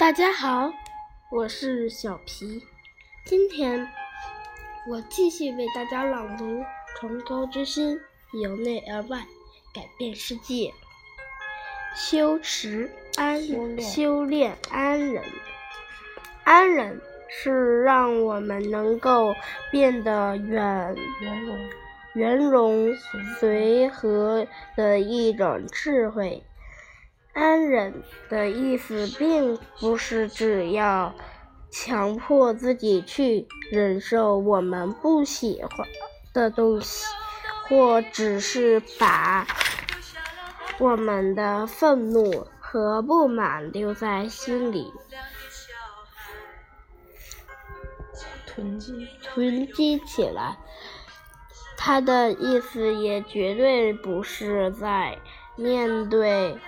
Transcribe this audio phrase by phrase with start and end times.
[0.00, 0.72] 大家好，
[1.30, 2.62] 我是小皮。
[3.26, 3.86] 今天
[4.88, 6.44] 我继续为大家朗读
[6.96, 8.00] 《崇高之心》，
[8.42, 9.18] 由内而外
[9.74, 10.72] 改变世界。
[11.94, 13.42] 修持安
[13.78, 15.22] 修炼安忍，
[16.44, 16.98] 安忍
[17.28, 19.34] 是让我们能够
[19.70, 21.58] 变得圆圆融、
[22.14, 22.94] 圆融
[23.38, 24.46] 随和
[24.76, 26.42] 的一种智慧。
[27.32, 31.14] 安忍的意思并不是只要
[31.70, 35.88] 强迫自己去忍受我们不喜欢
[36.32, 37.06] 的东西，
[37.68, 39.46] 或只是把。
[40.78, 44.90] 我们的愤怒和不满留在心里，
[48.46, 50.56] 囤积囤积起来。
[51.76, 55.18] 他的意思也绝对不是在
[55.56, 56.58] 面对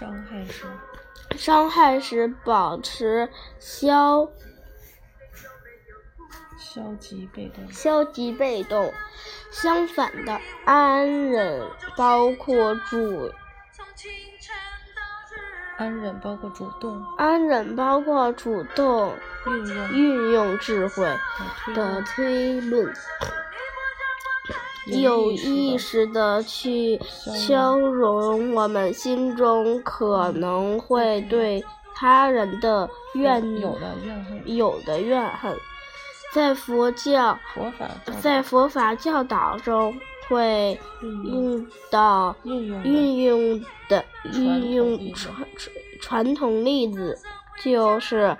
[0.00, 0.64] 伤害时，
[1.36, 4.30] 伤害时保持消
[6.58, 8.94] 消极被动，消极被动。
[9.50, 13.30] 相反的，安忍包括主，
[15.76, 19.14] 安忍包括主动，安忍包括主动
[19.48, 19.90] 运用。
[19.90, 21.04] 运用智慧
[21.74, 22.90] 的推论，
[24.92, 35.54] 有意识的去消融我们心中可能会对他人的怨有的怨恨，有的怨恨。
[36.32, 37.36] 在佛教，
[38.20, 39.92] 在佛法教导中，
[40.28, 47.18] 会用到运用的运用传传传统例子，
[47.62, 48.36] 就是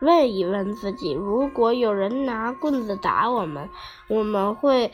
[0.00, 3.68] 问一问自己：如果有人拿棍子打我们，
[4.08, 4.92] 我们会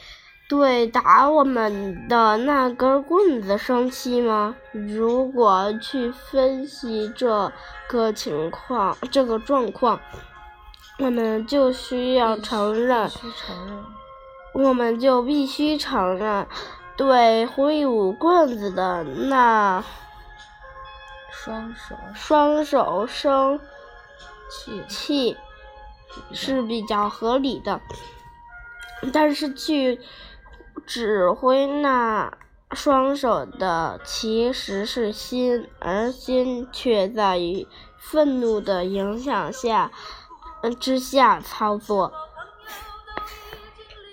[0.49, 4.57] 对打我们的那根棍子生气吗？
[4.73, 7.53] 如果去分析这
[7.87, 10.01] 个情况，这个状况。
[10.99, 13.09] 我们就需要承认，
[14.53, 16.45] 我们就必须承认，
[16.97, 19.85] 对挥舞棍子的那
[21.31, 23.61] 双手双手生
[24.51, 25.37] 气气
[26.33, 27.81] 是比较合理的，
[29.13, 30.01] 但是去
[30.87, 32.37] 指挥那
[32.73, 37.67] 双手的其实是心，而心却在于
[37.97, 39.91] 愤怒的影响下。
[40.81, 42.13] 之下操作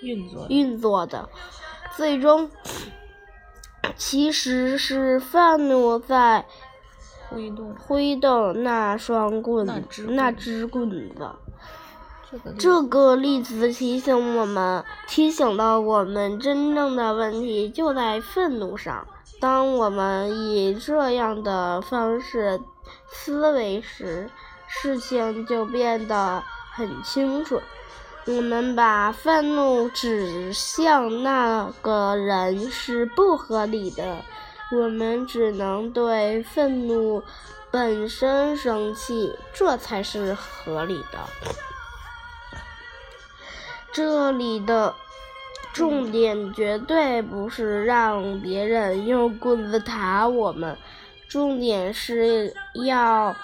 [0.00, 1.28] 运作运作的，
[1.96, 2.48] 最终
[3.96, 6.46] 其实是愤怒在
[7.28, 9.66] 挥动挥动那双棍
[10.10, 11.32] 那支棍子。
[12.58, 19.06] 这个例子提醒我们，提醒到我们真正的问题就在愤怒上。
[19.38, 22.60] 当我们以这样的方式
[23.12, 24.30] 思维时，
[24.66, 26.42] 事情就变得
[26.72, 27.60] 很清楚。
[28.24, 34.16] 我们把愤怒指向那个人是不合理的，
[34.72, 37.22] 我们只能对愤怒
[37.70, 41.18] 本身生气，这才是合理的。
[43.92, 44.94] 这里的
[45.72, 50.76] 重点绝对不是让别人用棍子打我们，
[51.28, 52.54] 重点是
[52.84, 53.34] 要。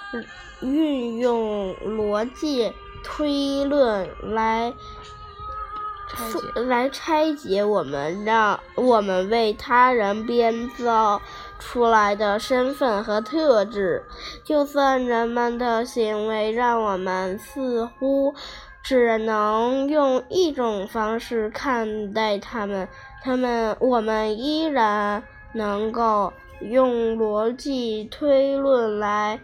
[0.64, 2.72] 运用逻辑
[3.02, 4.72] 推论来
[6.54, 11.20] 来拆解我们让我们为他人编造
[11.58, 14.04] 出来的身份和特质，
[14.44, 18.32] 就算人们的行为让我们似乎
[18.82, 22.88] 只能用一种方式看待他们，
[23.22, 25.22] 他们我们依然
[25.52, 29.40] 能够用逻辑推论来。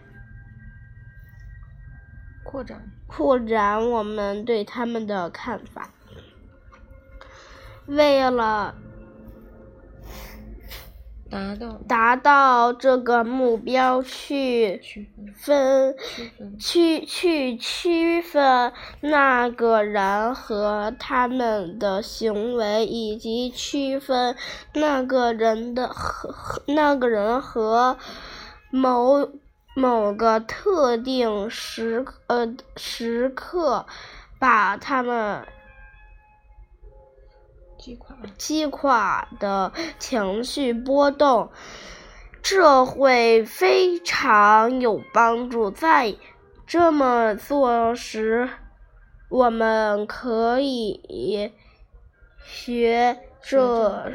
[2.43, 5.89] 扩展，扩展我们对他们的看法。
[7.85, 8.75] 为了
[11.29, 14.81] 达到达到这个目标，去
[15.35, 15.95] 分
[16.59, 24.35] 区去区分那个人和他们的行为，以及区分
[24.73, 27.97] 那个人的和那个人和
[28.69, 29.29] 某。
[29.75, 33.85] 某个特定时呃时刻，
[34.37, 35.45] 把他们
[37.79, 41.49] 击垮击垮的情绪波动，
[42.43, 45.71] 这会非常有帮助。
[45.71, 46.15] 在
[46.67, 48.49] 这么做时，
[49.29, 51.53] 我们可以
[52.43, 54.11] 学这，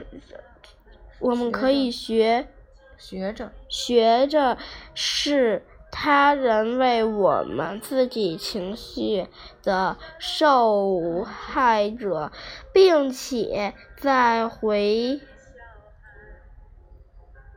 [1.19, 2.49] 我们可以学。
[2.97, 4.57] 学着，学着
[4.95, 9.29] 是他人为我们自己情绪
[9.63, 12.33] 的受害者，
[12.73, 15.21] 并且在回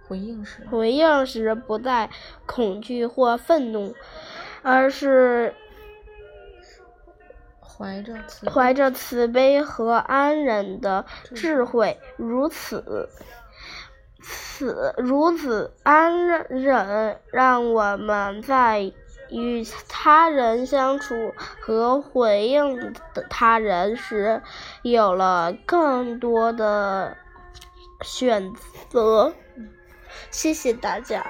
[0.08, 2.12] 回应时回应时不再
[2.46, 3.96] 恐惧或愤怒，
[4.62, 5.56] 而是
[7.60, 8.16] 怀着
[8.54, 13.10] 怀着慈悲和安忍的智慧，如此。
[14.58, 18.92] 此如此安忍，让我们在
[19.30, 21.32] 与他人相处
[21.62, 22.92] 和回应
[23.30, 24.42] 他人时，
[24.82, 27.16] 有了更多的
[28.02, 28.52] 选
[28.90, 29.32] 择。
[30.32, 31.24] 谢谢大家。